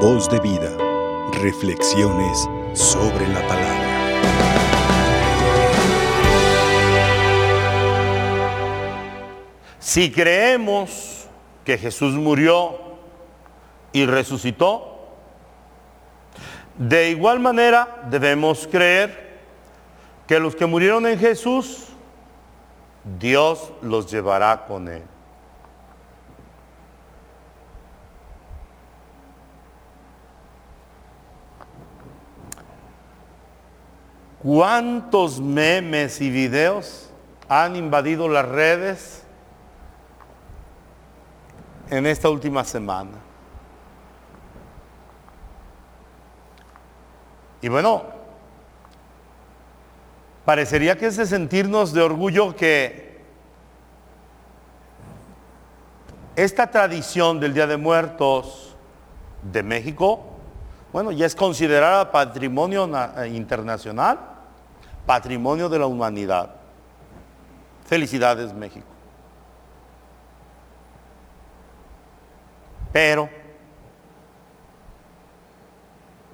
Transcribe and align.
Voz 0.00 0.28
de 0.28 0.38
vida. 0.40 0.76
Reflexiones 1.40 2.46
sobre 2.74 3.26
la 3.28 3.40
palabra. 3.48 3.86
Si 9.78 10.12
creemos 10.12 11.26
que 11.64 11.78
Jesús 11.78 12.12
murió 12.12 12.76
y 13.94 14.04
resucitó, 14.04 15.08
de 16.76 17.08
igual 17.08 17.40
manera 17.40 18.02
debemos 18.10 18.68
creer 18.70 19.38
que 20.26 20.38
los 20.38 20.54
que 20.54 20.66
murieron 20.66 21.06
en 21.06 21.18
Jesús, 21.18 21.86
Dios 23.18 23.72
los 23.80 24.10
llevará 24.10 24.66
con 24.66 24.88
él. 24.88 25.15
¿Cuántos 34.46 35.40
memes 35.40 36.20
y 36.20 36.30
videos 36.30 37.10
han 37.48 37.74
invadido 37.74 38.28
las 38.28 38.46
redes 38.46 39.24
en 41.90 42.06
esta 42.06 42.30
última 42.30 42.62
semana? 42.62 43.10
Y 47.60 47.68
bueno, 47.68 48.04
parecería 50.44 50.96
que 50.96 51.06
es 51.06 51.16
de 51.16 51.26
sentirnos 51.26 51.92
de 51.92 52.02
orgullo 52.02 52.54
que 52.54 53.24
esta 56.36 56.70
tradición 56.70 57.40
del 57.40 57.52
Día 57.52 57.66
de 57.66 57.78
Muertos 57.78 58.76
de 59.42 59.64
México, 59.64 60.20
bueno, 60.92 61.10
ya 61.10 61.26
es 61.26 61.34
considerada 61.34 62.12
patrimonio 62.12 62.86
na- 62.86 63.26
internacional, 63.26 64.35
patrimonio 65.06 65.68
de 65.68 65.78
la 65.78 65.86
humanidad. 65.86 66.50
Felicidades 67.86 68.52
México. 68.52 68.86
Pero, 72.92 73.28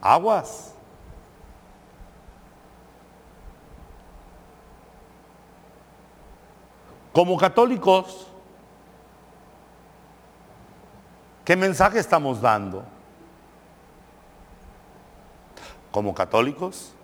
aguas. 0.01 0.75
Como 7.13 7.37
católicos, 7.37 8.27
¿qué 11.45 11.57
mensaje 11.57 11.99
estamos 11.99 12.41
dando? 12.41 12.85
Como 15.91 16.15
católicos, 16.15 16.95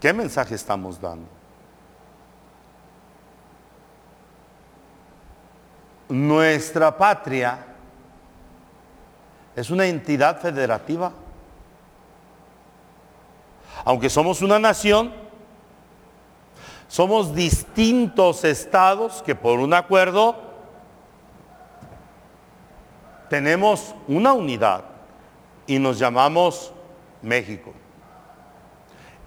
¿qué 0.00 0.12
mensaje 0.12 0.54
estamos 0.54 1.00
dando? 1.00 1.28
Nuestra 6.08 6.96
patria 6.96 7.66
es 9.54 9.70
una 9.70 9.86
entidad 9.86 10.40
federativa. 10.40 11.12
Aunque 13.84 14.08
somos 14.08 14.40
una 14.40 14.58
nación, 14.58 15.12
somos 16.88 17.34
distintos 17.34 18.44
estados 18.44 19.22
que 19.22 19.34
por 19.34 19.58
un 19.58 19.74
acuerdo 19.74 20.36
tenemos 23.28 23.94
una 24.06 24.32
unidad 24.32 24.84
y 25.66 25.78
nos 25.78 25.98
llamamos 25.98 26.72
México. 27.20 27.72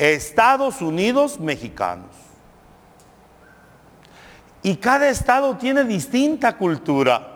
Estados 0.01 0.81
Unidos 0.81 1.39
mexicanos. 1.39 2.09
Y 4.63 4.77
cada 4.77 5.09
estado 5.09 5.57
tiene 5.57 5.83
distinta 5.83 6.57
cultura. 6.57 7.27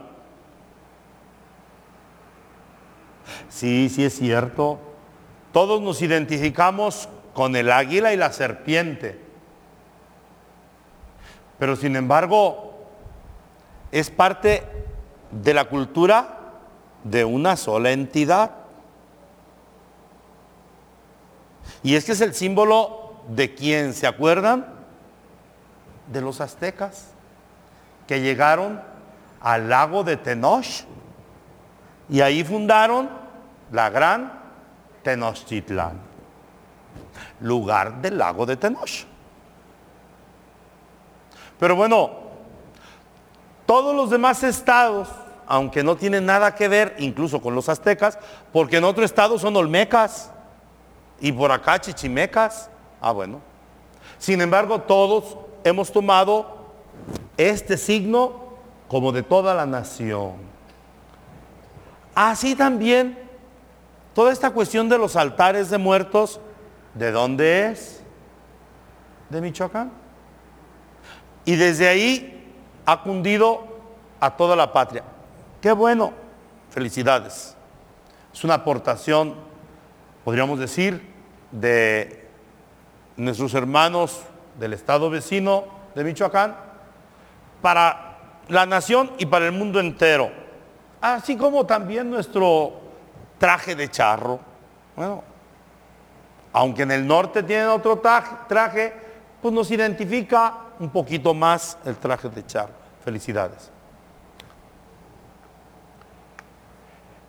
Sí, 3.50 3.88
sí 3.90 4.04
es 4.04 4.18
cierto. 4.18 4.80
Todos 5.54 5.80
nos 5.80 6.02
identificamos 6.02 7.08
con 7.36 7.56
el 7.56 7.72
águila 7.72 8.14
y 8.14 8.18
la 8.18 8.34
serpiente. 8.34 9.20
Pero 11.60 11.76
sin 11.76 11.96
embargo, 11.96 12.88
es 13.92 14.10
parte 14.10 14.64
de 15.30 15.54
la 15.54 15.66
cultura 15.66 16.40
de 17.04 17.26
una 17.26 17.58
sola 17.58 17.92
entidad. 17.92 18.65
Y 21.84 21.96
es 21.96 22.06
que 22.06 22.14
es 22.14 22.22
el 22.22 22.34
símbolo 22.34 23.22
de 23.28 23.54
quién, 23.54 23.94
¿se 23.94 24.08
acuerdan? 24.08 24.66
De 26.12 26.22
los 26.22 26.42
aztecas, 26.42 27.10
que 28.08 28.22
llegaron 28.22 28.82
al 29.42 29.70
lago 29.70 30.04
de 30.04 30.18
Tenoch 30.18 30.86
y 32.10 32.22
ahí 32.22 32.44
fundaron 32.44 33.10
la 33.72 33.90
gran 33.90 34.40
Tenochtitlán, 35.04 36.00
lugar 37.42 38.02
del 38.02 38.18
lago 38.18 38.46
de 38.46 38.58
Tenoch. 38.58 39.06
Pero 41.60 41.76
bueno, 41.76 42.12
todos 43.66 43.96
los 43.96 44.10
demás 44.10 44.44
estados, 44.44 45.10
aunque 45.48 45.84
no 45.84 45.96
tienen 45.96 46.26
nada 46.26 46.54
que 46.56 46.68
ver 46.68 46.96
incluso 47.00 47.42
con 47.42 47.56
los 47.56 47.70
aztecas, 47.70 48.20
porque 48.52 48.78
en 48.78 48.84
otro 48.84 49.06
estado 49.06 49.40
son 49.40 49.56
olmecas 49.56 50.32
y 51.20 51.32
por 51.32 51.52
acá 51.52 51.80
chichimecas. 51.80 52.70
Ah, 53.02 53.12
bueno. 53.12 53.42
Sin 54.18 54.42
embargo, 54.42 54.82
todos 54.82 55.38
hemos 55.64 55.92
tomado 55.92 56.58
este 57.38 57.78
signo 57.78 58.46
como 58.88 59.12
de 59.12 59.24
toda 59.24 59.54
la 59.54 59.66
nación. 59.66 60.34
Así 62.14 62.56
también, 62.56 63.20
toda 64.14 64.32
esta 64.32 64.52
cuestión 64.52 64.88
de 64.88 64.98
los 64.98 65.16
altares 65.16 65.70
de 65.70 65.78
muertos, 65.78 66.40
¿de 66.94 67.12
dónde 67.12 67.72
es? 67.72 68.02
De 69.30 69.42
Michoacán. 69.42 69.92
Y 71.44 71.56
desde 71.56 71.88
ahí 71.88 72.54
ha 72.86 73.02
cundido 73.02 73.68
a 74.20 74.36
toda 74.36 74.56
la 74.56 74.72
patria. 74.72 75.04
Qué 75.62 75.72
bueno, 75.72 76.14
felicidades. 76.70 77.56
Es 78.34 78.44
una 78.44 78.56
aportación, 78.56 79.36
podríamos 80.26 80.60
decir, 80.60 81.14
de 81.52 82.28
nuestros 83.16 83.54
hermanos 83.54 84.24
del 84.60 84.74
estado 84.74 85.10
vecino 85.10 85.66
de 85.94 86.04
Michoacán 86.04 86.56
para 87.62 88.18
la 88.50 88.66
nación 88.66 89.12
y 89.20 89.28
para 89.28 89.46
el 89.46 89.52
mundo 89.52 89.80
entero. 89.80 90.32
Así 91.00 91.38
como 91.38 91.66
también 91.68 92.10
nuestro 92.10 92.74
traje 93.38 93.76
de 93.76 93.88
charro. 93.90 94.40
Bueno, 94.96 95.24
aunque 96.54 96.82
en 96.82 96.92
el 96.92 97.06
norte 97.06 97.44
tienen 97.44 97.68
otro 97.68 98.00
traje, 98.00 98.94
pues 99.42 99.54
nos 99.54 99.70
identifica 99.70 100.58
un 100.80 100.90
poquito 100.90 101.36
más 101.36 101.78
el 101.86 101.98
traje 101.98 102.30
de 102.30 102.44
charro. 102.48 102.74
Felicidades. 103.04 103.72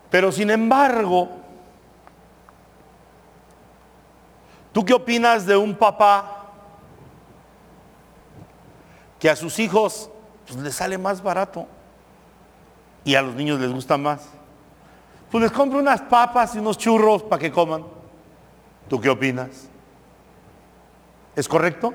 Pero 0.08 0.32
sin 0.32 0.48
embargo, 0.48 1.45
¿tú 4.76 4.84
qué 4.84 4.92
opinas 4.92 5.46
de 5.46 5.56
un 5.56 5.74
papá 5.74 6.50
que 9.18 9.30
a 9.30 9.34
sus 9.34 9.58
hijos 9.58 10.10
pues, 10.46 10.58
les 10.58 10.74
sale 10.74 10.98
más 10.98 11.22
barato 11.22 11.66
y 13.02 13.14
a 13.14 13.22
los 13.22 13.34
niños 13.34 13.58
les 13.58 13.72
gusta 13.72 13.96
más? 13.96 14.28
Pues 15.30 15.44
les 15.44 15.50
compra 15.50 15.78
unas 15.78 16.02
papas 16.02 16.54
y 16.54 16.58
unos 16.58 16.76
churros 16.76 17.22
para 17.22 17.40
que 17.40 17.50
coman. 17.50 17.86
¿Tú 18.86 19.00
qué 19.00 19.08
opinas? 19.08 19.70
¿Es 21.34 21.48
correcto? 21.48 21.94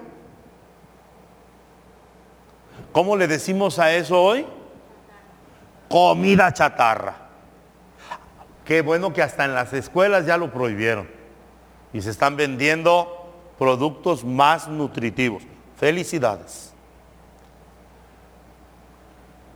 ¿Cómo 2.92 3.16
le 3.16 3.28
decimos 3.28 3.78
a 3.78 3.94
eso 3.94 4.20
hoy? 4.20 4.48
Comida 5.88 6.52
chatarra. 6.52 7.14
Qué 8.66 8.82
bueno 8.82 9.14
que 9.14 9.22
hasta 9.22 9.46
en 9.46 9.54
las 9.54 9.72
escuelas 9.72 10.26
ya 10.26 10.36
lo 10.36 10.52
prohibieron. 10.52 11.21
Y 11.94 12.02
se 12.02 12.10
están 12.10 12.36
vendiendo 12.36 13.30
productos 13.58 14.24
más 14.24 14.68
nutritivos. 14.68 15.44
Felicidades. 15.78 16.74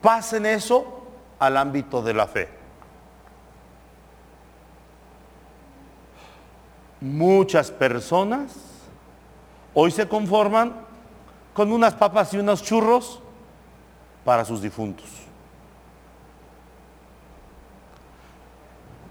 Pasen 0.02 0.46
eso 0.46 1.04
al 1.40 1.58
ámbito 1.58 2.02
de 2.02 2.14
la 2.14 2.28
fe. 2.28 2.50
Muchas 7.02 7.72
personas 7.72 8.54
hoy 9.74 9.92
se 9.92 10.08
conforman 10.08 10.74
con 11.54 11.72
unas 11.72 11.94
papas 11.94 12.34
y 12.34 12.38
unos 12.38 12.64
churros 12.64 13.22
para 14.24 14.44
sus 14.44 14.62
difuntos. 14.62 15.26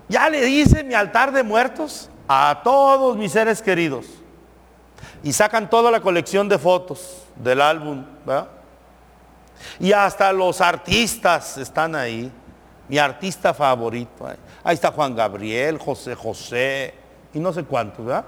ya 0.09 0.29
le 0.29 0.49
hice 0.49 0.85
mi 0.85 0.95
altar 0.95 1.33
de 1.33 1.43
muertos 1.43 2.09
a 2.29 2.61
todos 2.63 3.17
mis 3.17 3.33
seres 3.33 3.61
queridos. 3.63 4.07
Y 5.23 5.33
sacan 5.33 5.71
toda 5.71 5.91
la 5.91 6.01
colección 6.01 6.49
de 6.49 6.59
fotos 6.59 7.23
del 7.37 7.61
álbum, 7.61 8.05
¿verdad? 8.27 8.49
Y 9.79 9.93
hasta 9.93 10.33
los 10.33 10.61
artistas 10.61 11.57
están 11.59 11.95
ahí. 11.95 12.31
Mi 12.89 12.99
artista 12.99 13.55
favorito. 13.55 14.27
Ahí 14.63 14.75
está 14.75 14.93
Juan 14.93 15.17
Gabriel, 15.17 15.79
José 15.79 16.15
José 16.15 16.95
y 17.33 17.39
no 17.39 17.53
sé 17.53 17.65
cuántos, 17.65 18.05
¿verdad? 18.05 18.25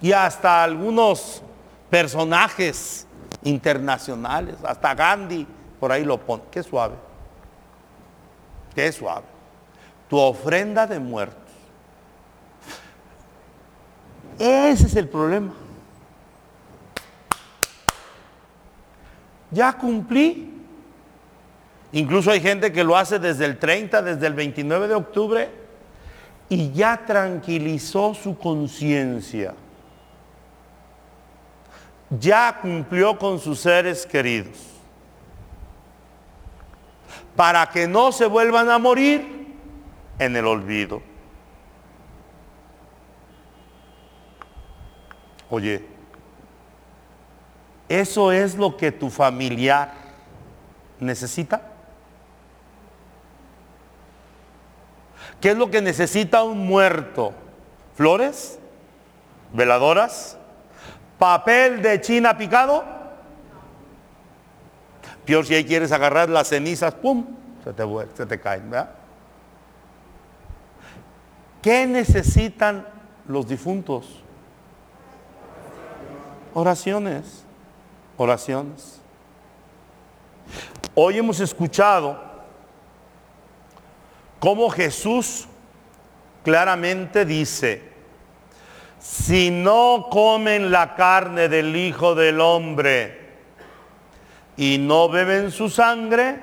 Y 0.00 0.12
hasta 0.12 0.64
algunos 0.64 1.42
personajes 1.88 3.06
internacionales, 3.44 4.56
hasta 4.64 4.94
Gandhi, 4.94 5.46
por 5.78 5.92
ahí 5.92 6.04
lo 6.04 6.18
pone. 6.18 6.42
Qué 6.50 6.62
suave. 6.62 6.94
Qué 8.74 8.90
suave. 8.90 9.26
Tu 10.08 10.18
ofrenda 10.18 10.86
de 10.86 10.98
muertos. 10.98 11.41
Ese 14.38 14.86
es 14.86 14.96
el 14.96 15.08
problema. 15.08 15.52
Ya 19.50 19.72
cumplí. 19.74 20.50
Incluso 21.92 22.30
hay 22.30 22.40
gente 22.40 22.72
que 22.72 22.84
lo 22.84 22.96
hace 22.96 23.18
desde 23.18 23.44
el 23.44 23.58
30, 23.58 24.00
desde 24.02 24.26
el 24.26 24.32
29 24.32 24.88
de 24.88 24.94
octubre 24.94 25.62
y 26.48 26.70
ya 26.72 27.04
tranquilizó 27.06 28.14
su 28.14 28.36
conciencia. 28.36 29.54
Ya 32.10 32.58
cumplió 32.60 33.18
con 33.18 33.38
sus 33.38 33.60
seres 33.60 34.04
queridos. 34.04 34.58
Para 37.36 37.66
que 37.70 37.88
no 37.88 38.12
se 38.12 38.26
vuelvan 38.26 38.68
a 38.68 38.78
morir 38.78 39.54
en 40.18 40.36
el 40.36 40.46
olvido. 40.46 41.00
Oye, 45.54 45.84
¿eso 47.86 48.32
es 48.32 48.56
lo 48.56 48.74
que 48.74 48.90
tu 48.90 49.10
familiar 49.10 49.92
necesita? 50.98 51.60
¿Qué 55.42 55.50
es 55.50 55.58
lo 55.58 55.70
que 55.70 55.82
necesita 55.82 56.42
un 56.42 56.66
muerto? 56.66 57.34
¿Flores? 57.96 58.58
¿Veladoras? 59.52 60.38
¿Papel 61.18 61.82
de 61.82 62.00
china 62.00 62.38
picado? 62.38 62.82
Peor 65.26 65.44
si 65.44 65.54
ahí 65.54 65.66
quieres 65.66 65.92
agarrar 65.92 66.30
las 66.30 66.48
cenizas, 66.48 66.94
¡pum! 66.94 67.26
Se 67.62 67.74
te, 67.74 67.84
se 68.14 68.24
te 68.24 68.40
caen, 68.40 68.70
¿verdad? 68.70 68.92
¿Qué 71.60 71.86
necesitan 71.86 72.86
los 73.28 73.46
difuntos? 73.46 74.22
Oraciones, 76.54 77.44
oraciones. 78.16 79.00
Hoy 80.94 81.18
hemos 81.18 81.40
escuchado 81.40 82.20
como 84.38 84.68
Jesús 84.68 85.46
claramente 86.44 87.24
dice, 87.24 87.82
si 88.98 89.50
no 89.50 90.08
comen 90.10 90.70
la 90.70 90.94
carne 90.94 91.48
del 91.48 91.74
Hijo 91.74 92.14
del 92.14 92.40
Hombre 92.40 93.30
y 94.56 94.76
no 94.78 95.08
beben 95.08 95.50
su 95.50 95.70
sangre, 95.70 96.42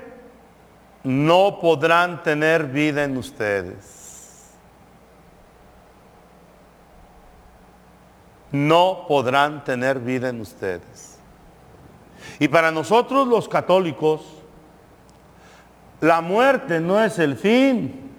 no 1.04 1.60
podrán 1.62 2.24
tener 2.24 2.66
vida 2.66 3.04
en 3.04 3.18
ustedes. 3.18 3.99
No 8.52 9.06
podrán 9.08 9.64
tener 9.64 10.00
vida 10.00 10.30
en 10.30 10.42
ustedes. 10.42 11.20
Y 12.40 12.48
para 12.48 12.72
nosotros 12.72 13.28
los 13.28 13.48
católicos, 13.48 14.22
la 16.02 16.22
muerte 16.22 16.80
no 16.80 17.02
es 17.02 17.20
el 17.20 17.36
fin. 17.36 18.12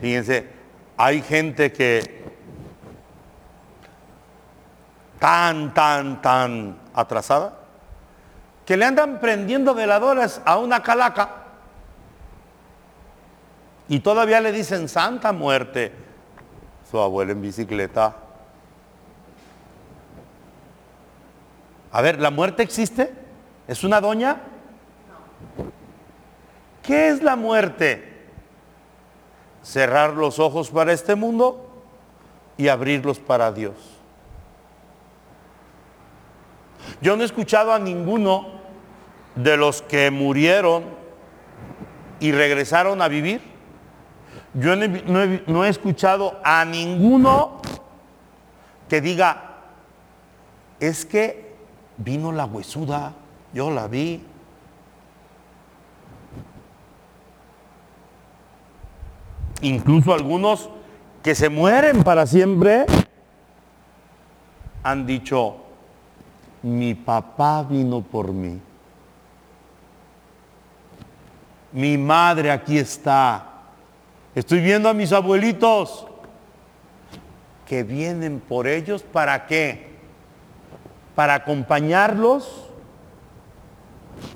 Fíjense, 0.00 0.48
hay 0.96 1.22
gente 1.22 1.72
que 1.72 2.24
tan, 5.18 5.72
tan, 5.72 6.20
tan 6.20 6.78
atrasada, 6.94 7.58
que 8.64 8.76
le 8.76 8.84
andan 8.84 9.20
prendiendo 9.20 9.74
veladoras 9.74 10.42
a 10.44 10.58
una 10.58 10.82
calaca 10.82 11.30
y 13.88 14.00
todavía 14.00 14.40
le 14.40 14.52
dicen 14.52 14.88
santa 14.88 15.32
muerte. 15.32 15.92
Su 16.90 16.98
abuela 16.98 17.32
en 17.32 17.42
bicicleta. 17.42 18.14
A 21.96 22.02
ver, 22.02 22.20
¿la 22.20 22.30
muerte 22.30 22.62
existe? 22.62 23.10
¿Es 23.66 23.82
una 23.82 24.02
doña? 24.02 24.36
¿Qué 26.82 27.08
es 27.08 27.22
la 27.22 27.36
muerte? 27.36 28.26
Cerrar 29.62 30.12
los 30.12 30.38
ojos 30.38 30.68
para 30.68 30.92
este 30.92 31.14
mundo 31.14 31.84
y 32.58 32.68
abrirlos 32.68 33.18
para 33.18 33.50
Dios. 33.50 33.76
Yo 37.00 37.16
no 37.16 37.22
he 37.22 37.24
escuchado 37.24 37.72
a 37.72 37.78
ninguno 37.78 38.46
de 39.34 39.56
los 39.56 39.80
que 39.80 40.10
murieron 40.10 40.84
y 42.20 42.30
regresaron 42.30 43.00
a 43.00 43.08
vivir. 43.08 43.40
Yo 44.52 44.76
no 44.76 45.64
he, 45.64 45.68
escuchado 45.70 46.38
a 46.44 46.62
ninguno 46.66 47.62
que 48.86 49.00
diga, 49.00 49.62
es 50.78 51.06
que 51.06 51.45
vino 51.98 52.32
la 52.32 52.44
huesuda, 52.44 53.12
yo 53.52 53.70
la 53.70 53.88
vi, 53.88 54.22
incluso 59.62 60.12
algunos 60.12 60.68
que 61.22 61.34
se 61.34 61.48
mueren 61.48 62.04
para 62.04 62.26
siempre, 62.26 62.86
han 64.82 65.06
dicho, 65.06 65.56
mi 66.62 66.94
papá 66.94 67.64
vino 67.64 68.02
por 68.02 68.32
mí. 68.32 68.60
Mi 71.72 71.98
madre 71.98 72.50
aquí 72.50 72.78
está. 72.78 73.52
Estoy 74.34 74.60
viendo 74.60 74.88
a 74.88 74.94
mis 74.94 75.12
abuelitos 75.12 76.06
que 77.66 77.82
vienen 77.82 78.40
por 78.40 78.66
ellos. 78.66 79.02
¿Para 79.02 79.46
qué? 79.46 79.85
Para 81.16 81.34
acompañarlos 81.34 82.66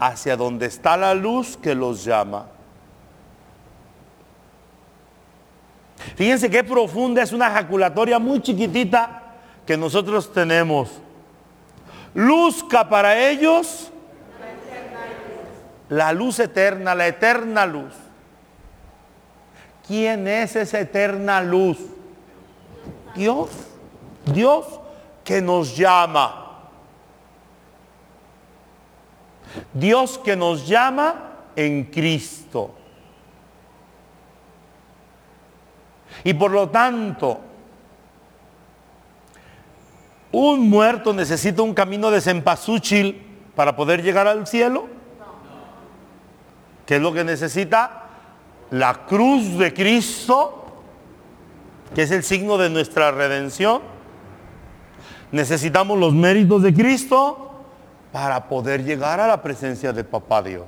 hacia 0.00 0.36
donde 0.36 0.66
está 0.66 0.96
la 0.96 1.14
luz 1.14 1.56
que 1.56 1.76
los 1.76 2.02
llama. 2.04 2.46
Fíjense 6.16 6.50
qué 6.50 6.64
profunda 6.64 7.22
es 7.22 7.32
una 7.32 7.48
ejaculatoria 7.48 8.18
muy 8.18 8.40
chiquitita 8.40 9.22
que 9.66 9.76
nosotros 9.76 10.32
tenemos. 10.32 10.90
Luzca 12.14 12.88
para 12.88 13.28
ellos 13.28 13.92
la 15.88 16.12
luz 16.12 16.38
eterna, 16.38 16.94
la 16.94 17.06
eterna 17.06 17.66
luz. 17.66 17.92
¿Quién 19.86 20.26
es 20.28 20.56
esa 20.56 20.80
eterna 20.80 21.42
luz? 21.42 21.78
Dios. 23.14 23.50
Dios 24.32 24.66
que 25.24 25.42
nos 25.42 25.76
llama. 25.76 26.49
Dios 29.72 30.18
que 30.18 30.36
nos 30.36 30.66
llama 30.66 31.30
en 31.56 31.84
Cristo. 31.84 32.74
Y 36.24 36.34
por 36.34 36.50
lo 36.50 36.68
tanto, 36.68 37.40
un 40.32 40.68
muerto 40.68 41.12
necesita 41.12 41.62
un 41.62 41.74
camino 41.74 42.10
de 42.10 42.20
cempasúchil 42.20 43.26
para 43.54 43.74
poder 43.74 44.02
llegar 44.02 44.26
al 44.26 44.46
cielo. 44.46 44.88
¿Qué 46.86 46.96
es 46.96 47.02
lo 47.02 47.12
que 47.12 47.24
necesita? 47.24 48.04
La 48.70 49.06
cruz 49.06 49.58
de 49.58 49.72
Cristo, 49.72 50.82
que 51.94 52.02
es 52.02 52.10
el 52.10 52.22
signo 52.22 52.58
de 52.58 52.70
nuestra 52.70 53.10
redención. 53.10 53.82
Necesitamos 55.32 55.98
los 55.98 56.12
méritos 56.12 56.62
de 56.62 56.74
Cristo 56.74 57.49
para 58.12 58.48
poder 58.48 58.84
llegar 58.84 59.20
a 59.20 59.26
la 59.26 59.42
presencia 59.42 59.92
de 59.92 60.04
Papá 60.04 60.42
Dios. 60.42 60.64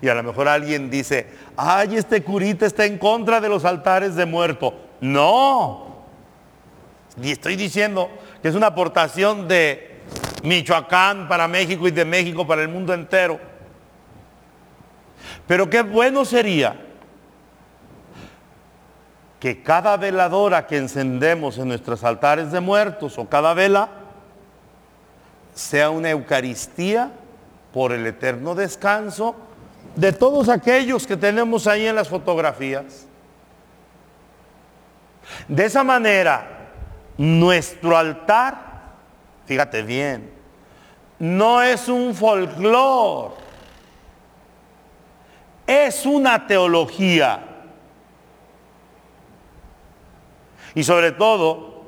Y 0.00 0.08
a 0.08 0.14
lo 0.14 0.22
mejor 0.22 0.48
alguien 0.48 0.90
dice, 0.90 1.28
ay, 1.56 1.96
este 1.96 2.22
curita 2.22 2.66
está 2.66 2.84
en 2.84 2.98
contra 2.98 3.40
de 3.40 3.48
los 3.48 3.64
altares 3.64 4.14
de 4.14 4.26
muerto. 4.26 4.74
No. 5.00 6.04
Y 7.22 7.30
estoy 7.30 7.56
diciendo 7.56 8.10
que 8.42 8.48
es 8.48 8.54
una 8.54 8.68
aportación 8.68 9.48
de 9.48 10.02
Michoacán 10.42 11.26
para 11.26 11.48
México 11.48 11.88
y 11.88 11.90
de 11.90 12.04
México 12.04 12.46
para 12.46 12.62
el 12.62 12.68
mundo 12.68 12.92
entero. 12.92 13.40
Pero 15.46 15.70
qué 15.70 15.82
bueno 15.82 16.24
sería 16.24 16.76
que 19.40 19.62
cada 19.62 19.96
veladora 19.96 20.66
que 20.66 20.76
encendemos 20.76 21.58
en 21.58 21.68
nuestros 21.68 22.04
altares 22.04 22.52
de 22.52 22.60
muertos 22.60 23.18
o 23.18 23.28
cada 23.28 23.54
vela 23.54 24.03
sea 25.54 25.90
una 25.90 26.10
Eucaristía 26.10 27.10
por 27.72 27.92
el 27.92 28.06
eterno 28.06 28.54
descanso 28.54 29.36
de 29.96 30.12
todos 30.12 30.48
aquellos 30.48 31.06
que 31.06 31.16
tenemos 31.16 31.66
ahí 31.66 31.86
en 31.86 31.94
las 31.94 32.08
fotografías. 32.08 33.06
De 35.48 35.64
esa 35.64 35.84
manera, 35.84 36.70
nuestro 37.16 37.96
altar, 37.96 38.92
fíjate 39.46 39.82
bien, 39.82 40.30
no 41.18 41.62
es 41.62 41.88
un 41.88 42.14
folclore, 42.14 43.34
es 45.66 46.04
una 46.04 46.46
teología. 46.46 47.40
Y 50.74 50.82
sobre 50.82 51.12
todo, 51.12 51.84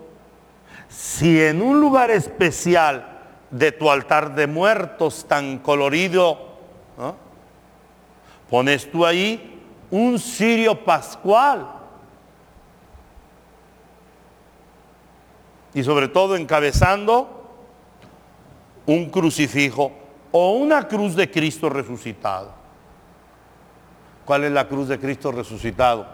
si 0.88 1.42
en 1.42 1.61
un 1.61 1.80
lugar 1.80 2.11
especial 2.12 3.15
de 3.56 3.72
tu 3.72 3.90
altar 3.90 4.34
de 4.34 4.46
muertos 4.46 5.25
tan 5.26 5.58
colorido, 5.58 6.38
pones 8.50 8.90
tú 8.90 9.06
ahí 9.06 9.62
un 9.90 10.18
cirio 10.18 10.84
pascual. 10.84 11.66
Y 15.72 15.82
sobre 15.82 16.08
todo 16.08 16.36
encabezando 16.36 17.44
un 18.86 19.10
crucifijo 19.10 19.92
o 20.32 20.52
una 20.52 20.86
cruz 20.88 21.14
de 21.16 21.30
Cristo 21.30 21.68
resucitado. 21.68 22.52
¿Cuál 24.25 24.44
es 24.44 24.52
la 24.52 24.68
cruz 24.68 24.88
de 24.88 24.98
Cristo 24.98 25.32
resucitado? 25.32 26.06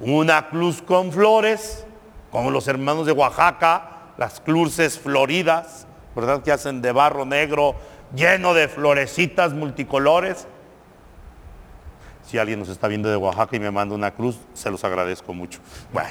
Una 0.00 0.48
cruz 0.48 0.82
con 0.82 1.12
flores, 1.12 1.86
como 2.30 2.50
los 2.50 2.68
hermanos 2.68 3.06
de 3.06 3.12
Oaxaca, 3.12 4.12
las 4.16 4.40
cruces 4.40 4.98
floridas, 4.98 5.86
¿verdad? 6.14 6.42
Que 6.42 6.52
hacen 6.52 6.82
de 6.82 6.92
barro 6.92 7.24
negro 7.24 7.74
lleno 8.14 8.54
de 8.54 8.68
florecitas 8.68 9.52
multicolores. 9.52 10.46
Si 12.26 12.38
alguien 12.38 12.58
nos 12.58 12.68
está 12.68 12.88
viendo 12.88 13.08
de 13.08 13.16
Oaxaca 13.16 13.56
y 13.56 13.60
me 13.60 13.70
manda 13.70 13.94
una 13.94 14.12
cruz, 14.12 14.38
se 14.54 14.70
los 14.70 14.82
agradezco 14.84 15.34
mucho. 15.34 15.60
Bueno, 15.92 16.10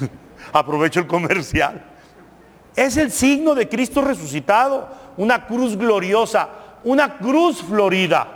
aprovecho 0.52 1.00
el 1.00 1.06
comercial. 1.06 1.82
Es 2.76 2.96
el 2.96 3.10
signo 3.12 3.54
de 3.54 3.68
Cristo 3.68 4.02
resucitado, 4.02 4.88
una 5.16 5.46
cruz 5.46 5.76
gloriosa, 5.76 6.48
una 6.82 7.18
cruz 7.18 7.62
florida, 7.62 8.26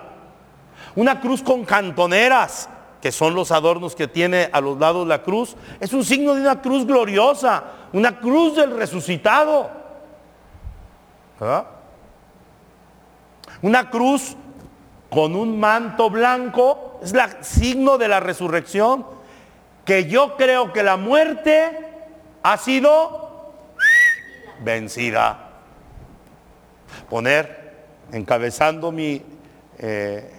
una 0.94 1.20
cruz 1.20 1.42
con 1.42 1.64
cantoneras, 1.64 2.68
que 3.00 3.12
son 3.12 3.34
los 3.34 3.52
adornos 3.52 3.94
que 3.94 4.08
tiene 4.08 4.48
a 4.52 4.60
los 4.60 4.78
lados 4.78 5.06
la 5.06 5.22
cruz. 5.22 5.56
Es 5.80 5.92
un 5.92 6.04
signo 6.04 6.34
de 6.34 6.42
una 6.42 6.60
cruz 6.60 6.86
gloriosa, 6.86 7.64
una 7.92 8.18
cruz 8.18 8.56
del 8.56 8.76
resucitado. 8.76 9.70
Una 13.62 13.90
cruz 13.90 14.36
con 15.10 15.34
un 15.34 15.58
manto 15.58 16.10
blanco 16.10 17.00
es 17.02 17.12
el 17.12 17.20
signo 17.44 17.98
de 17.98 18.08
la 18.08 18.20
resurrección, 18.20 19.06
que 19.84 20.06
yo 20.06 20.36
creo 20.36 20.72
que 20.72 20.82
la 20.82 20.96
muerte 20.96 21.86
ha 22.42 22.56
sido 22.56 23.52
vencida. 24.60 25.44
Poner, 27.08 27.86
encabezando 28.12 28.92
mi 28.92 29.22
eh, 29.78 30.30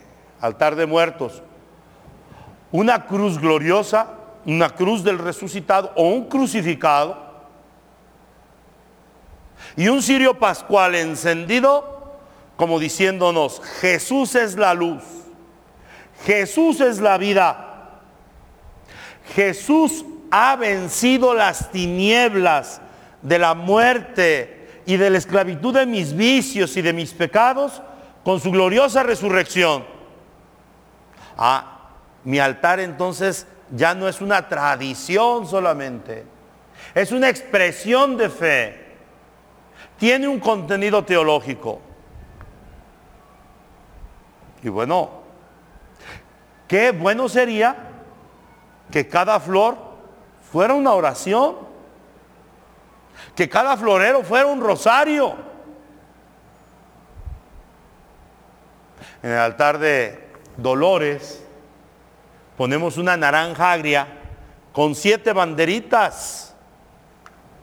altar 0.42 0.76
de 0.76 0.86
muertos, 0.86 1.42
una 2.72 3.06
cruz 3.06 3.40
gloriosa, 3.40 4.08
una 4.46 4.70
cruz 4.70 5.04
del 5.04 5.18
resucitado 5.18 5.92
o 5.96 6.04
un 6.04 6.26
crucificado 6.26 7.29
y 9.76 9.88
un 9.88 10.02
cirio 10.02 10.38
pascual 10.40 10.96
encendido 10.96 12.00
como 12.56 12.78
diciéndonos, 12.78 13.62
Jesús 13.80 14.36
es 14.36 14.58
la 14.58 14.74
luz, 14.74 15.02
Jesús 16.26 16.82
es 16.82 17.00
la 17.00 17.18
vida, 17.18 18.02
Jesús 19.34 20.04
ha 20.30 20.58
vencido 20.58 21.34
las 21.34 21.72
tinieblas 21.72 22.82
de 23.22 23.40
la 23.40 23.54
muerte 23.54 24.82
y 24.86 24.98
de 24.98 25.10
la 25.10 25.20
esclavitud 25.20 25.74
de 25.74 25.86
mis 25.86 26.14
vicios 26.14 26.76
y 26.76 26.82
de 26.82 26.92
mis 26.92 27.14
pecados 27.14 27.82
con 28.26 28.42
su 28.42 28.52
gloriosa 28.52 29.04
resurrección. 29.04 29.86
Ah, 31.38 31.92
mi 32.26 32.40
altar 32.40 32.82
entonces 32.82 33.48
ya 33.72 33.96
no 33.96 34.10
es 34.10 34.20
una 34.20 34.50
tradición 34.50 35.48
solamente, 35.48 36.26
es 36.94 37.14
una 37.14 37.30
expresión 37.30 38.18
de 38.18 38.30
fe 38.30 38.89
tiene 40.00 40.28
un 40.28 40.40
contenido 40.40 41.04
teológico. 41.04 41.82
Y 44.64 44.70
bueno, 44.70 45.10
qué 46.68 46.92
bueno 46.92 47.30
sería 47.30 47.76
que 48.90 49.08
cada 49.08 49.40
flor 49.40 49.78
fuera 50.52 50.74
una 50.74 50.94
oración, 50.94 51.58
que 53.36 53.48
cada 53.50 53.78
florero 53.78 54.24
fuera 54.24 54.48
un 54.48 54.62
rosario. 54.62 55.36
En 59.22 59.32
el 59.32 59.38
altar 59.38 59.78
de 59.80 60.30
Dolores 60.56 61.44
ponemos 62.58 62.98
una 62.98 63.18
naranja 63.18 63.74
agria 63.74 64.08
con 64.72 64.96
siete 64.96 65.34
banderitas. 65.34 66.56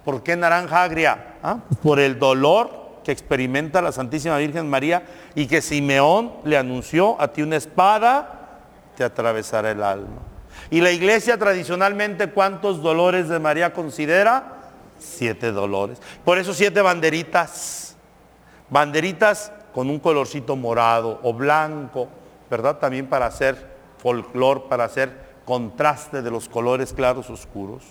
¿Por 0.05 0.23
qué 0.23 0.37
naranja 0.37 0.83
agria? 0.83 1.36
¿Ah? 1.49 1.61
por 1.81 2.01
el 2.01 2.19
dolor 2.19 2.99
que 3.05 3.13
experimenta 3.13 3.81
la 3.81 3.93
Santísima 3.93 4.37
Virgen 4.39 4.69
María 4.69 5.05
y 5.37 5.47
que 5.47 5.63
Simeón 5.63 6.33
le 6.43 6.59
anunció 6.59 7.21
a 7.21 7.29
ti 7.29 7.43
una 7.43 7.55
espada 7.55 8.65
te 8.97 9.05
atravesará 9.05 9.71
el 9.71 9.81
alma. 9.81 10.23
Y 10.71 10.81
la 10.81 10.91
iglesia 10.91 11.39
tradicionalmente, 11.39 12.31
¿cuántos 12.31 12.83
dolores 12.83 13.29
de 13.29 13.39
María 13.39 13.73
considera? 13.73 14.55
Siete 14.99 15.53
dolores. 15.53 16.03
Por 16.25 16.39
eso 16.39 16.53
siete 16.53 16.81
banderitas. 16.81 17.97
Banderitas 18.69 19.53
con 19.73 19.89
un 19.89 20.01
colorcito 20.01 20.57
morado 20.57 21.21
o 21.23 21.33
blanco, 21.33 22.09
¿verdad? 22.51 22.79
También 22.79 23.07
para 23.07 23.27
hacer 23.27 23.77
folclor, 23.99 24.65
para 24.65 24.83
hacer 24.83 25.13
contraste 25.45 26.23
de 26.23 26.31
los 26.33 26.49
colores 26.49 26.93
claros 26.93 27.31
oscuros. 27.31 27.85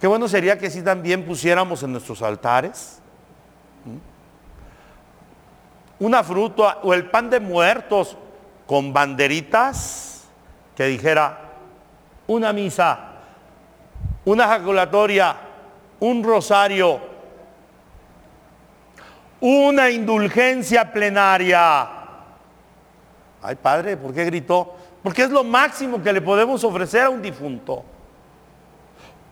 Qué 0.00 0.06
bueno 0.06 0.28
sería 0.28 0.58
que 0.58 0.70
si 0.70 0.82
también 0.82 1.24
pusiéramos 1.24 1.82
en 1.82 1.92
nuestros 1.92 2.22
altares 2.22 3.00
una 5.98 6.24
fruta 6.24 6.78
o 6.82 6.92
el 6.92 7.08
pan 7.10 7.30
de 7.30 7.40
muertos 7.40 8.16
con 8.66 8.92
banderitas 8.92 10.24
que 10.76 10.84
dijera 10.84 11.38
una 12.26 12.52
misa, 12.52 13.12
una 14.24 14.46
jaculatoria, 14.48 15.36
un 16.00 16.24
rosario, 16.24 17.00
una 19.40 19.90
indulgencia 19.90 20.90
plenaria. 20.92 21.88
Ay, 23.42 23.56
padre, 23.56 23.96
¿por 23.96 24.12
qué 24.12 24.24
gritó? 24.24 24.74
Porque 25.02 25.22
es 25.22 25.30
lo 25.30 25.44
máximo 25.44 26.02
que 26.02 26.12
le 26.12 26.22
podemos 26.22 26.64
ofrecer 26.64 27.02
a 27.02 27.10
un 27.10 27.20
difunto 27.22 27.84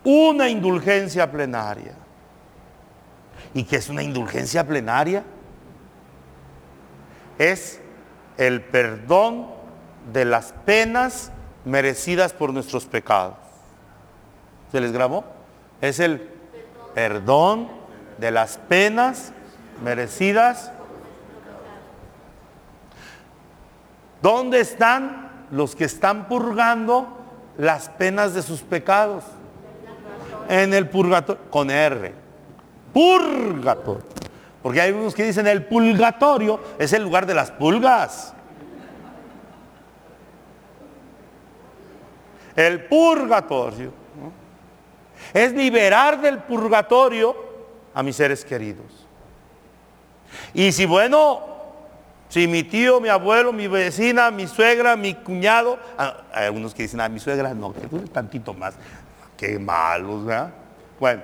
una 0.04 0.48
indulgencia 0.48 1.30
plenaria. 1.30 1.94
¿Y 3.54 3.64
qué 3.64 3.76
es 3.76 3.88
una 3.88 4.02
indulgencia 4.02 4.66
plenaria? 4.66 5.24
Es 7.38 7.80
el 8.36 8.62
perdón 8.62 9.48
de 10.12 10.24
las 10.24 10.52
penas 10.64 11.30
merecidas 11.64 12.32
por 12.32 12.52
nuestros 12.52 12.86
pecados. 12.86 13.36
¿Se 14.70 14.80
les 14.80 14.92
grabó? 14.92 15.24
Es 15.80 16.00
el 16.00 16.28
perdón 16.94 17.68
de 18.18 18.30
las 18.30 18.56
penas 18.56 19.32
merecidas. 19.82 20.72
¿Dónde 24.22 24.60
están 24.60 25.30
los 25.50 25.76
que 25.76 25.84
están 25.84 26.28
purgando 26.28 27.06
las 27.58 27.88
penas 27.90 28.34
de 28.34 28.42
sus 28.42 28.62
pecados? 28.62 29.24
En 30.48 30.74
el 30.74 30.88
purgatorio, 30.88 31.42
con 31.50 31.70
R, 31.70 32.14
purgatorio. 32.92 34.04
Porque 34.62 34.80
hay 34.80 34.92
unos 34.92 35.14
que 35.14 35.24
dicen 35.24 35.46
el 35.46 35.64
purgatorio 35.64 36.60
es 36.78 36.92
el 36.92 37.02
lugar 37.02 37.26
de 37.26 37.34
las 37.34 37.50
pulgas. 37.50 38.34
El 42.54 42.84
purgatorio 42.84 43.92
es 45.32 45.52
liberar 45.52 46.20
del 46.20 46.38
purgatorio 46.38 47.34
a 47.94 48.02
mis 48.02 48.16
seres 48.16 48.44
queridos. 48.44 49.06
Y 50.54 50.70
si 50.72 50.86
bueno, 50.86 51.52
Si 52.32 52.48
mi 52.48 52.62
tío, 52.62 52.98
mi 52.98 53.10
abuelo, 53.10 53.52
mi 53.52 53.68
vecina, 53.68 54.30
mi 54.30 54.46
suegra, 54.46 54.96
mi 54.96 55.12
cuñado, 55.12 55.78
ah, 55.98 56.22
hay 56.32 56.46
algunos 56.46 56.72
que 56.72 56.84
dicen, 56.84 56.98
a 57.02 57.04
ah, 57.04 57.08
mi 57.10 57.20
suegra 57.20 57.52
no, 57.52 57.74
que 57.74 57.86
dure 57.86 58.08
tantito 58.08 58.54
más. 58.54 58.72
Qué 59.42 59.58
malos, 59.58 60.24
¿verdad? 60.24 60.52
Bueno, 61.00 61.20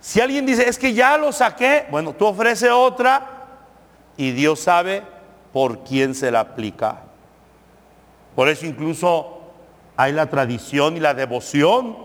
si 0.00 0.20
alguien 0.20 0.44
dice, 0.44 0.68
es 0.68 0.76
que 0.76 0.92
ya 0.92 1.16
lo 1.16 1.30
saqué, 1.30 1.86
bueno, 1.88 2.14
tú 2.14 2.26
ofrece 2.26 2.68
otra 2.68 3.44
y 4.16 4.32
Dios 4.32 4.58
sabe 4.58 5.04
por 5.52 5.84
quién 5.84 6.16
se 6.16 6.32
la 6.32 6.40
aplica. 6.40 7.02
Por 8.34 8.48
eso 8.48 8.66
incluso 8.66 9.52
hay 9.96 10.12
la 10.12 10.26
tradición 10.26 10.96
y 10.96 11.00
la 11.00 11.14
devoción 11.14 11.96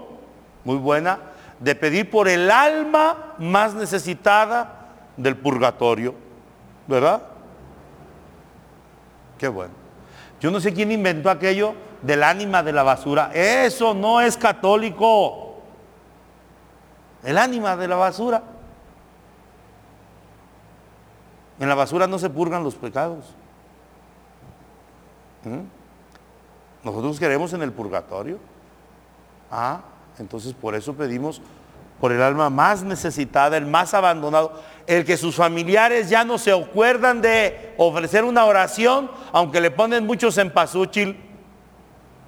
muy 0.63 0.77
buena 0.77 1.17
de 1.60 1.74
pedir 1.74 2.12
por 2.12 2.27
el 2.27 2.51
alma 2.51 3.34
más 3.39 3.74
necesitada 3.74 4.91
del 5.17 5.36
purgatorio, 5.36 6.13
¿verdad? 6.86 7.24
Qué 9.39 9.48
bueno. 9.48 9.74
Yo 10.39 10.51
no 10.51 10.60
sé 10.60 10.74
quién 10.74 10.91
inventó 10.91 11.32
aquello 11.32 11.87
del 12.01 12.24
ánima 12.24 12.63
de 12.63 12.74
la 12.74 12.84
basura. 12.84 13.32
Eso 13.34 13.94
no 13.94 14.22
es 14.22 14.38
católico. 14.38 15.56
El 17.24 17.38
ánima 17.38 17.75
de 17.75 17.88
la 17.88 17.96
basura. 17.96 18.44
En 21.60 21.68
la 21.68 21.75
basura 21.75 22.08
no 22.08 22.20
se 22.20 22.30
purgan 22.30 22.63
los 22.63 22.75
pecados. 22.75 23.25
¿Mm? 25.44 25.62
Nosotros 26.84 27.20
queremos 27.20 27.51
en 27.54 27.63
el 27.63 27.72
purgatorio. 27.72 28.38
Ah, 29.51 29.82
entonces 30.20 30.54
por 30.54 30.75
eso 30.75 30.94
pedimos 30.94 31.42
por 32.00 32.12
el 32.12 32.22
alma 32.22 32.50
más 32.50 32.84
necesitada, 32.84 33.58
el 33.58 33.66
más 33.66 33.94
abandonado, 33.94 34.62
el 34.86 35.04
que 35.04 35.18
sus 35.18 35.36
familiares 35.36 36.10
ya 36.10 36.24
no 36.24 36.38
se 36.38 36.51
acuerdan 36.51 37.22
de 37.22 37.74
ofrecer 37.77 38.24
una 38.24 38.46
oración, 38.46 39.10
aunque 39.32 39.62
le 39.62 39.72
ponen 39.72 40.06
muchos 40.06 40.38
en 40.38 40.51
pasúchil, 40.51 41.27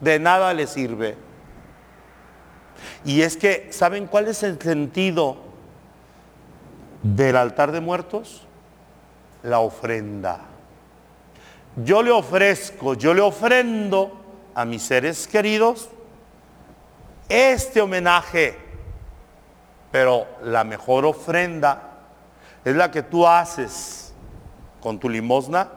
de 0.01 0.19
nada 0.19 0.53
le 0.53 0.67
sirve. 0.67 1.15
Y 3.05 3.21
es 3.21 3.37
que, 3.37 3.69
¿saben 3.71 4.07
cuál 4.07 4.27
es 4.27 4.43
el 4.43 4.61
sentido 4.61 5.37
del 7.03 7.35
altar 7.35 7.71
de 7.71 7.81
muertos? 7.81 8.45
La 9.43 9.59
ofrenda. 9.59 10.41
Yo 11.77 12.03
le 12.03 12.11
ofrezco, 12.11 12.93
yo 12.93 13.13
le 13.13 13.21
ofrendo 13.21 14.19
a 14.53 14.65
mis 14.65 14.81
seres 14.81 15.27
queridos 15.27 15.89
este 17.29 17.79
homenaje, 17.79 18.57
pero 19.91 20.27
la 20.43 20.63
mejor 20.63 21.05
ofrenda 21.05 21.99
es 22.65 22.75
la 22.75 22.91
que 22.91 23.03
tú 23.03 23.27
haces 23.27 24.13
con 24.81 24.99
tu 24.99 25.09
limosna 25.09 25.69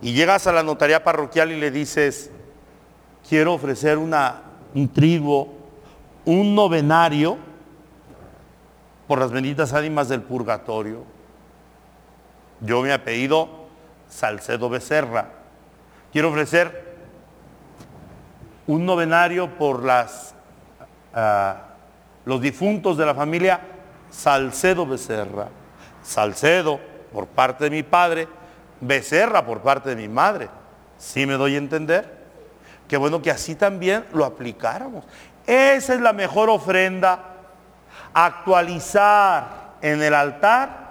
y 0.00 0.12
llegas 0.12 0.46
a 0.46 0.52
la 0.52 0.62
notaría 0.62 1.02
parroquial 1.02 1.52
y 1.52 1.60
le 1.60 1.70
dices, 1.70 2.30
quiero 3.28 3.54
ofrecer 3.54 3.98
una, 3.98 4.42
un 4.74 4.88
trigo, 4.88 5.48
un 6.24 6.54
novenario 6.54 7.36
por 9.06 9.18
las 9.18 9.30
benditas 9.30 9.72
ánimas 9.72 10.08
del 10.08 10.22
purgatorio. 10.22 11.04
Yo 12.60 12.82
me 12.82 12.92
apellido 12.92 13.48
Salcedo 14.08 14.68
Becerra. 14.68 15.30
Quiero 16.12 16.30
ofrecer 16.30 16.96
un 18.66 18.84
novenario 18.84 19.56
por 19.56 19.84
las 19.84 20.34
Ah, 21.20 21.62
los 22.26 22.40
difuntos 22.40 22.98
de 22.98 23.06
la 23.06 23.14
familia 23.14 23.60
Salcedo 24.10 24.86
Becerra. 24.86 25.48
Salcedo 26.02 26.78
por 27.12 27.26
parte 27.26 27.64
de 27.64 27.70
mi 27.70 27.82
padre, 27.82 28.28
Becerra 28.80 29.44
por 29.44 29.60
parte 29.60 29.90
de 29.90 29.96
mi 29.96 30.08
madre. 30.08 30.48
¿Sí 30.98 31.26
me 31.26 31.34
doy 31.34 31.54
a 31.54 31.58
entender? 31.58 32.17
Qué 32.88 32.96
bueno 32.96 33.20
que 33.20 33.30
así 33.30 33.54
también 33.54 34.06
lo 34.14 34.24
aplicáramos. 34.24 35.04
Esa 35.46 35.94
es 35.94 36.00
la 36.00 36.12
mejor 36.12 36.48
ofrenda. 36.48 37.34
Actualizar 38.14 39.76
en 39.82 40.02
el 40.02 40.14
altar 40.14 40.88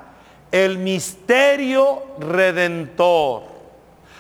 el 0.52 0.78
misterio 0.78 2.04
redentor. 2.20 3.44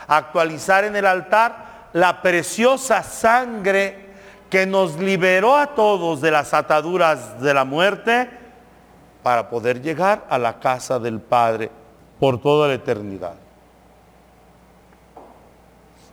Actualizar 0.07 0.83
en 0.85 0.95
el 0.95 1.05
altar 1.05 1.89
la 1.93 2.21
preciosa 2.21 3.03
sangre 3.03 4.07
que 4.49 4.65
nos 4.65 4.95
liberó 4.97 5.55
a 5.55 5.75
todos 5.75 6.21
de 6.21 6.31
las 6.31 6.53
ataduras 6.53 7.41
de 7.41 7.53
la 7.53 7.65
muerte 7.65 8.29
para 9.21 9.49
poder 9.49 9.81
llegar 9.81 10.25
a 10.29 10.37
la 10.37 10.59
casa 10.59 10.99
del 10.99 11.19
Padre 11.19 11.69
por 12.19 12.41
toda 12.41 12.67
la 12.69 12.75
eternidad. 12.75 13.35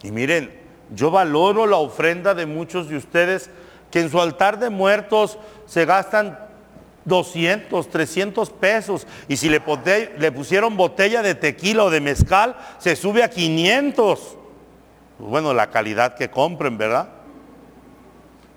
Y 0.02 0.10
miren, 0.10 0.63
yo 0.94 1.10
valoro 1.10 1.66
la 1.66 1.76
ofrenda 1.76 2.34
de 2.34 2.46
muchos 2.46 2.88
de 2.88 2.96
ustedes 2.96 3.50
que 3.90 4.00
en 4.00 4.10
su 4.10 4.20
altar 4.20 4.58
de 4.58 4.70
muertos 4.70 5.38
se 5.66 5.84
gastan 5.84 6.38
200, 7.04 7.88
300 7.88 8.50
pesos. 8.50 9.06
Y 9.28 9.36
si 9.36 9.48
le, 9.48 9.60
pusieron 9.60 10.76
botella 10.76 11.22
de 11.22 11.34
tequila 11.34 11.84
o 11.84 11.90
de 11.90 12.00
mezcal, 12.00 12.56
se 12.78 12.96
sube 12.96 13.22
a 13.22 13.30
500. 13.30 14.36
Pues 15.18 15.30
bueno, 15.30 15.54
la 15.54 15.70
calidad 15.70 16.16
que 16.16 16.30
compren, 16.30 16.76
¿verdad? 16.76 17.08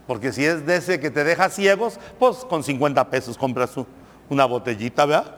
Porque 0.08 0.32
si 0.32 0.46
es 0.46 0.66
de 0.66 0.78
ese 0.78 1.00
que 1.00 1.12
te 1.12 1.24
deja 1.24 1.50
ciegos, 1.50 2.00
pues 2.18 2.38
con 2.38 2.64
50 2.64 3.10
pesos 3.10 3.38
compras 3.38 3.72
una 4.30 4.46
botellita, 4.46 5.06
¿verdad? 5.06 5.36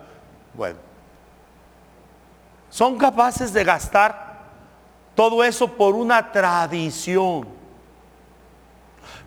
Bueno. 0.53 0.77
Son 2.69 2.97
capaces 2.97 3.51
de 3.51 3.63
gastar 3.63 4.28
todo 5.19 5.43
eso 5.43 5.67
por 5.67 5.95
una 5.95 6.31
tradición. 6.31 7.45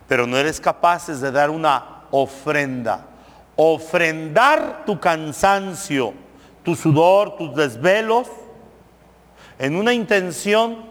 Pero 0.07 0.25
no 0.25 0.35
eres 0.37 0.59
capaces 0.59 1.21
de 1.21 1.31
dar 1.31 1.51
una 1.51 2.05
ofrenda. 2.09 3.05
Ofrendar 3.55 4.85
tu 4.87 4.99
cansancio, 4.99 6.15
tu 6.63 6.75
sudor, 6.75 7.37
tus 7.37 7.53
desvelos, 7.53 8.27
en 9.59 9.75
una 9.75 9.93
intención 9.93 10.83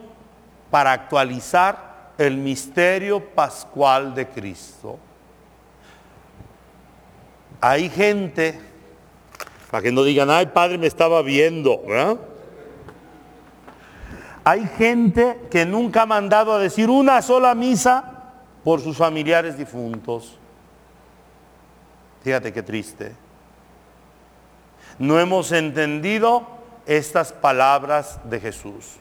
para 0.71 0.93
actualizar 0.93 2.13
el 2.17 2.37
misterio 2.37 3.19
pascual 3.35 4.15
de 4.15 4.29
Cristo. 4.29 5.01
Hay 7.61 7.91
gente, 7.91 8.57
para 9.69 9.83
que 9.83 9.91
no 9.91 10.05
digan, 10.05 10.31
ay 10.31 10.47
Padre 10.47 10.79
me 10.79 10.87
estaba 10.87 11.23
viendo, 11.23 11.83
Hay 14.45 14.67
gente 14.67 15.39
que 15.51 15.65
nunca 15.65 16.03
ha 16.03 16.07
mandado 16.07 16.53
a 16.53 16.59
decir 16.59 16.91
una 16.91 17.23
sola 17.23 17.55
misa 17.55 18.05
por 18.65 18.81
sus 18.81 18.97
familiares 18.97 19.57
difuntos. 19.57 20.39
Fíjate 22.23 22.53
qué 22.53 22.63
triste. 22.63 23.13
No 24.99 25.19
hemos 25.21 25.53
entendido 25.53 26.47
estas 26.87 27.33
palabras 27.33 28.19
de 28.25 28.41
Jesús. 28.41 28.97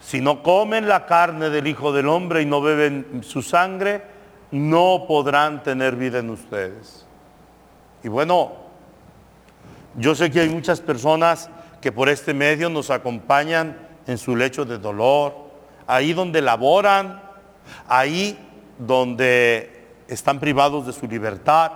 Si 0.00 0.20
no 0.20 0.42
comen 0.42 0.88
la 0.88 1.06
carne 1.06 1.50
del 1.50 1.66
Hijo 1.66 1.92
del 1.92 2.08
Hombre 2.08 2.42
y 2.42 2.46
no 2.46 2.60
beben 2.60 3.22
su 3.22 3.42
sangre, 3.42 4.02
no 4.50 5.04
podrán 5.08 5.62
tener 5.62 5.96
vida 5.96 6.18
en 6.18 6.30
ustedes. 6.30 7.06
Y 8.02 8.08
bueno, 8.08 8.52
yo 9.96 10.14
sé 10.14 10.30
que 10.30 10.40
hay 10.40 10.48
muchas 10.48 10.80
personas 10.80 11.50
que 11.80 11.90
por 11.90 12.08
este 12.08 12.34
medio 12.34 12.68
nos 12.68 12.90
acompañan 12.90 13.85
en 14.06 14.18
su 14.18 14.36
lecho 14.36 14.64
de 14.64 14.78
dolor, 14.78 15.34
ahí 15.86 16.12
donde 16.12 16.40
laboran, 16.40 17.22
ahí 17.88 18.38
donde 18.78 19.86
están 20.08 20.38
privados 20.38 20.86
de 20.86 20.92
su 20.92 21.06
libertad. 21.06 21.72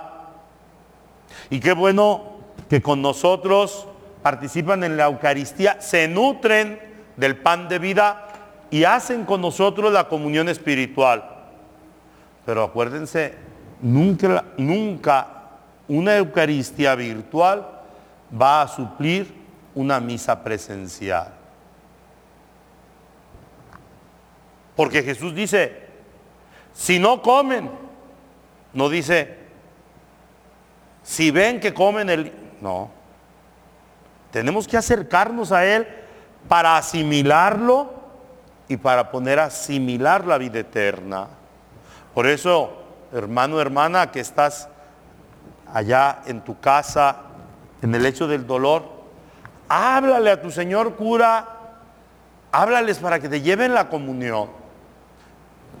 Y 1.49 1.59
qué 1.59 1.73
bueno 1.73 2.23
que 2.69 2.81
con 2.81 3.01
nosotros 3.01 3.87
participan 4.21 4.83
en 4.83 4.97
la 4.97 5.05
Eucaristía, 5.05 5.81
se 5.81 6.07
nutren 6.07 6.79
del 7.17 7.37
pan 7.37 7.67
de 7.67 7.79
vida 7.79 8.27
y 8.69 8.83
hacen 8.83 9.25
con 9.25 9.41
nosotros 9.41 9.91
la 9.91 10.07
comunión 10.07 10.47
espiritual. 10.47 11.23
Pero 12.45 12.63
acuérdense, 12.63 13.35
nunca, 13.81 14.45
nunca 14.57 15.27
una 15.87 16.15
Eucaristía 16.17 16.95
virtual 16.95 17.67
va 18.39 18.61
a 18.61 18.67
suplir 18.67 19.33
una 19.75 19.99
misa 19.99 20.41
presencial. 20.43 21.40
Porque 24.81 25.03
Jesús 25.03 25.35
dice, 25.35 25.77
si 26.73 26.97
no 26.97 27.21
comen, 27.21 27.69
no 28.73 28.89
dice, 28.89 29.37
si 31.03 31.29
ven 31.29 31.59
que 31.59 31.71
comen 31.71 32.09
el... 32.09 32.33
No, 32.61 32.89
tenemos 34.31 34.67
que 34.67 34.77
acercarnos 34.77 35.51
a 35.51 35.67
Él 35.67 35.87
para 36.47 36.77
asimilarlo 36.77 37.93
y 38.69 38.77
para 38.77 39.11
poner 39.11 39.37
a 39.37 39.45
asimilar 39.45 40.25
la 40.25 40.39
vida 40.39 40.57
eterna. 40.57 41.27
Por 42.15 42.25
eso, 42.25 42.73
hermano, 43.13 43.61
hermana, 43.61 44.09
que 44.09 44.19
estás 44.19 44.67
allá 45.71 46.23
en 46.25 46.41
tu 46.41 46.59
casa, 46.59 47.17
en 47.83 47.93
el 47.93 48.03
hecho 48.03 48.27
del 48.27 48.47
dolor, 48.47 48.89
háblale 49.69 50.31
a 50.31 50.41
tu 50.41 50.49
señor 50.49 50.95
cura, 50.95 51.47
háblales 52.51 52.97
para 52.97 53.19
que 53.19 53.29
te 53.29 53.41
lleven 53.41 53.75
la 53.75 53.87
comunión. 53.87 54.60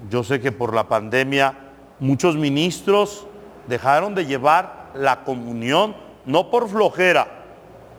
Yo 0.09 0.23
sé 0.23 0.39
que 0.39 0.51
por 0.51 0.73
la 0.73 0.87
pandemia 0.87 1.55
muchos 1.99 2.35
ministros 2.35 3.27
dejaron 3.67 4.15
de 4.15 4.25
llevar 4.25 4.91
la 4.95 5.23
comunión, 5.23 5.95
no 6.25 6.49
por 6.49 6.67
flojera, 6.67 7.27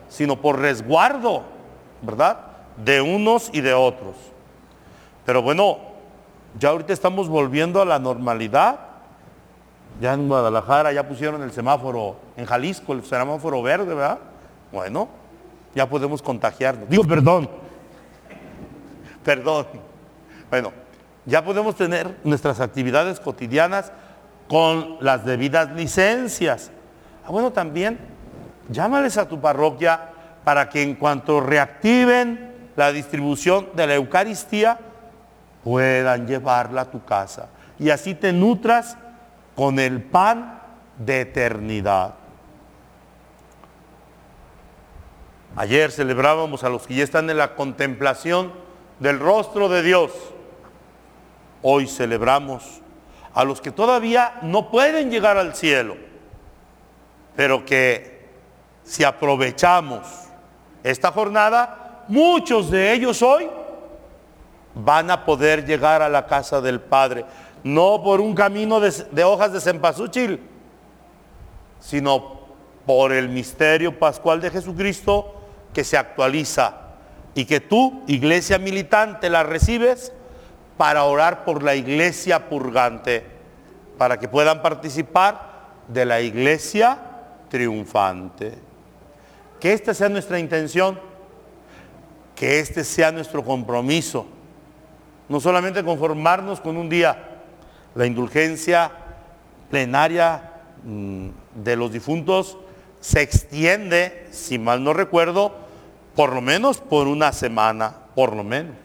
sino 0.09 0.41
por 0.41 0.59
resguardo, 0.59 1.43
¿verdad? 2.01 2.39
De 2.77 3.01
unos 3.01 3.49
y 3.53 3.61
de 3.61 3.73
otros. 3.73 4.15
Pero 5.25 5.41
bueno, 5.41 5.77
ya 6.59 6.69
ahorita 6.69 6.93
estamos 6.93 7.29
volviendo 7.29 7.81
a 7.81 7.85
la 7.85 7.99
normalidad. 7.99 8.79
Ya 10.01 10.13
en 10.13 10.27
Guadalajara 10.27 10.91
ya 10.91 11.07
pusieron 11.07 11.41
el 11.43 11.51
semáforo, 11.51 12.17
en 12.35 12.45
Jalisco 12.45 12.93
el 12.93 13.03
semáforo 13.03 13.61
verde, 13.61 13.93
¿verdad? 13.93 14.19
Bueno, 14.71 15.07
ya 15.73 15.87
podemos 15.87 16.21
contagiarnos. 16.21 16.89
Digo, 16.89 17.03
perdón. 17.03 17.49
Perdón. 19.23 19.65
Bueno, 20.49 20.73
ya 21.25 21.43
podemos 21.43 21.75
tener 21.75 22.17
nuestras 22.23 22.59
actividades 22.59 23.19
cotidianas 23.19 23.91
con 24.47 24.97
las 24.99 25.25
debidas 25.25 25.71
licencias. 25.71 26.71
Ah, 27.25 27.31
bueno, 27.31 27.51
también 27.51 27.99
llámales 28.69 29.17
a 29.17 29.27
tu 29.27 29.39
parroquia 29.39 30.09
para 30.43 30.69
que 30.69 30.81
en 30.81 30.95
cuanto 30.95 31.39
reactiven 31.39 32.53
la 32.75 32.91
distribución 32.91 33.69
de 33.75 33.87
la 33.87 33.95
Eucaristía, 33.95 34.79
puedan 35.63 36.27
llevarla 36.27 36.81
a 36.81 36.91
tu 36.91 37.03
casa. 37.05 37.47
Y 37.79 37.89
así 37.89 38.15
te 38.15 38.33
nutras 38.33 38.97
con 39.55 39.79
el 39.79 40.01
pan 40.01 40.59
de 40.97 41.21
eternidad. 41.21 42.15
Ayer 45.55 45.91
celebrábamos 45.91 46.63
a 46.63 46.69
los 46.69 46.87
que 46.87 46.95
ya 46.95 47.03
están 47.03 47.29
en 47.29 47.37
la 47.37 47.55
contemplación 47.55 48.51
del 48.99 49.19
rostro 49.19 49.69
de 49.69 49.83
Dios. 49.83 50.11
Hoy 51.63 51.87
celebramos 51.87 52.81
a 53.33 53.43
los 53.43 53.61
que 53.61 53.71
todavía 53.71 54.35
no 54.41 54.69
pueden 54.69 55.09
llegar 55.09 55.37
al 55.37 55.55
cielo, 55.55 55.95
pero 57.35 57.65
que 57.65 58.27
si 58.83 59.03
aprovechamos 59.03 60.05
esta 60.83 61.11
jornada, 61.11 62.03
muchos 62.09 62.69
de 62.69 62.91
ellos 62.93 63.21
hoy 63.21 63.49
van 64.75 65.09
a 65.09 65.25
poder 65.25 65.65
llegar 65.65 66.01
a 66.01 66.09
la 66.09 66.27
casa 66.27 66.59
del 66.59 66.81
Padre, 66.81 67.25
no 67.63 68.03
por 68.03 68.19
un 68.19 68.35
camino 68.35 68.79
de, 68.79 69.23
hojas 69.23 69.53
de 69.53 69.61
cempasúchil, 69.61 70.41
sino 71.79 72.41
por 72.85 73.13
el 73.13 73.29
misterio 73.29 73.97
pascual 73.97 74.41
de 74.41 74.51
Jesucristo 74.51 75.33
que 75.73 75.85
se 75.85 75.97
actualiza 75.97 76.73
y 77.33 77.45
que 77.45 77.61
tú, 77.61 78.03
iglesia 78.07 78.59
militante, 78.59 79.29
la 79.29 79.43
recibes 79.43 80.11
para 80.77 81.03
orar 81.03 81.45
por 81.45 81.63
la 81.63 81.75
iglesia 81.75 82.49
purgante, 82.49 83.25
para 83.97 84.19
que 84.19 84.27
puedan 84.27 84.61
participar 84.61 85.53
de 85.87 86.05
la 86.05 86.21
iglesia 86.21 86.97
triunfante. 87.49 88.53
Que 89.59 89.73
esta 89.73 89.93
sea 89.93 90.09
nuestra 90.09 90.39
intención, 90.39 90.99
que 92.35 92.59
este 92.59 92.83
sea 92.83 93.11
nuestro 93.11 93.43
compromiso, 93.43 94.25
no 95.29 95.39
solamente 95.39 95.83
conformarnos 95.83 96.59
con 96.59 96.77
un 96.77 96.89
día, 96.89 97.29
la 97.95 98.05
indulgencia 98.05 98.91
plenaria 99.69 100.51
mm, 100.83 101.27
de 101.55 101.75
los 101.75 101.91
difuntos 101.91 102.57
se 102.99 103.21
extiende, 103.21 104.27
si 104.31 104.57
mal 104.57 104.83
no 104.83 104.93
recuerdo, 104.93 105.53
por 106.15 106.33
lo 106.33 106.41
menos 106.41 106.79
por 106.79 107.07
una 107.07 107.31
semana, 107.31 107.95
por 108.15 108.35
lo 108.35 108.43
menos. 108.43 108.82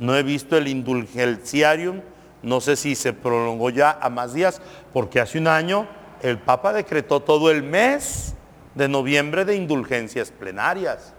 No 0.00 0.16
he 0.16 0.24
visto 0.24 0.56
el 0.56 0.66
indulgenciarium, 0.66 2.00
no 2.42 2.60
sé 2.60 2.74
si 2.74 2.94
se 2.94 3.12
prolongó 3.12 3.70
ya 3.70 3.98
a 4.00 4.10
más 4.10 4.32
días, 4.32 4.60
porque 4.92 5.20
hace 5.20 5.38
un 5.38 5.46
año 5.46 5.86
el 6.22 6.38
Papa 6.38 6.72
decretó 6.72 7.20
todo 7.20 7.50
el 7.50 7.62
mes 7.62 8.34
de 8.74 8.88
noviembre 8.88 9.44
de 9.44 9.56
indulgencias 9.56 10.30
plenarias. 10.30 11.12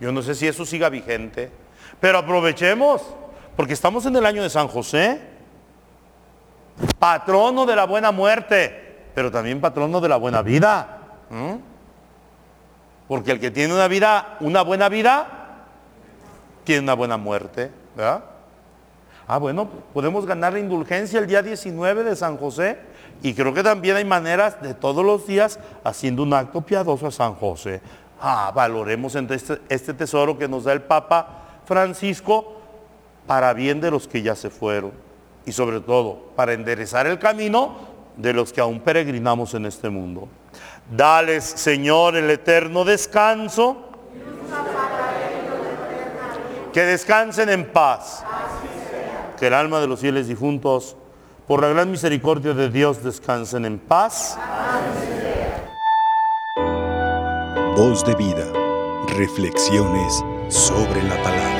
Yo 0.00 0.12
no 0.12 0.22
sé 0.22 0.34
si 0.34 0.48
eso 0.48 0.64
siga 0.64 0.88
vigente, 0.88 1.50
pero 2.00 2.18
aprovechemos, 2.18 3.02
porque 3.54 3.74
estamos 3.74 4.06
en 4.06 4.16
el 4.16 4.26
año 4.26 4.42
de 4.42 4.50
San 4.50 4.68
José, 4.68 5.20
patrono 6.98 7.66
de 7.66 7.76
la 7.76 7.84
buena 7.84 8.12
muerte, 8.12 9.08
pero 9.14 9.30
también 9.30 9.60
patrono 9.60 10.00
de 10.00 10.08
la 10.08 10.16
buena 10.16 10.42
vida. 10.42 11.00
Porque 13.08 13.32
el 13.32 13.40
que 13.40 13.50
tiene 13.50 13.74
una 13.74 13.88
vida, 13.88 14.36
una 14.40 14.62
buena 14.62 14.88
vida, 14.88 15.66
tiene 16.64 16.82
una 16.82 16.94
buena 16.94 17.16
muerte, 17.16 17.70
Ah, 17.98 19.38
bueno, 19.38 19.68
podemos 19.92 20.26
ganar 20.26 20.52
la 20.52 20.60
indulgencia 20.60 21.18
el 21.18 21.26
día 21.26 21.42
19 21.42 22.04
de 22.04 22.14
San 22.14 22.36
José 22.36 22.78
y 23.22 23.34
creo 23.34 23.52
que 23.54 23.62
también 23.62 23.96
hay 23.96 24.04
maneras 24.04 24.60
de 24.62 24.74
todos 24.74 25.04
los 25.04 25.26
días 25.26 25.58
haciendo 25.82 26.22
un 26.22 26.32
acto 26.32 26.60
piadoso 26.60 27.06
a 27.06 27.10
San 27.10 27.34
José. 27.34 27.80
Ah, 28.20 28.52
valoremos 28.54 29.14
este, 29.14 29.60
este 29.68 29.94
tesoro 29.94 30.38
que 30.38 30.48
nos 30.48 30.64
da 30.64 30.72
el 30.72 30.82
Papa 30.82 31.60
Francisco 31.64 32.56
para 33.26 33.52
bien 33.52 33.80
de 33.80 33.90
los 33.90 34.06
que 34.06 34.22
ya 34.22 34.36
se 34.36 34.50
fueron 34.50 34.92
y 35.44 35.52
sobre 35.52 35.80
todo 35.80 36.30
para 36.36 36.52
enderezar 36.52 37.06
el 37.06 37.18
camino 37.18 37.76
de 38.16 38.32
los 38.32 38.52
que 38.52 38.60
aún 38.60 38.80
peregrinamos 38.80 39.54
en 39.54 39.66
este 39.66 39.90
mundo. 39.90 40.28
Dales, 40.94 41.44
Señor, 41.44 42.16
el 42.16 42.30
eterno 42.30 42.84
descanso. 42.84 43.85
Que 46.76 46.84
descansen 46.84 47.48
en 47.48 47.72
paz. 47.72 48.22
Que 49.38 49.46
el 49.46 49.54
alma 49.54 49.80
de 49.80 49.86
los 49.86 49.98
fieles 49.98 50.28
difuntos, 50.28 50.94
por 51.48 51.62
la 51.62 51.68
gran 51.68 51.90
misericordia 51.90 52.52
de 52.52 52.68
Dios, 52.68 53.02
descansen 53.02 53.64
en 53.64 53.78
paz. 53.78 54.36
Voz 57.74 58.04
de 58.04 58.14
vida. 58.16 58.52
Reflexiones 59.08 60.22
sobre 60.50 61.02
la 61.04 61.16
palabra. 61.22 61.55